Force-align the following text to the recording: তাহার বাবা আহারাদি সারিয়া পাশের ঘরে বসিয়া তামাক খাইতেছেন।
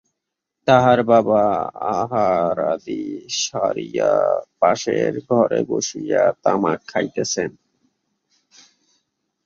তাহার 0.67 0.99
বাবা 1.03 1.43
আহারাদি 1.93 3.03
সারিয়া 3.41 4.11
পাশের 4.59 5.13
ঘরে 5.27 5.59
বসিয়া 5.63 6.21
তামাক 6.43 6.79
খাইতেছেন। 6.87 7.51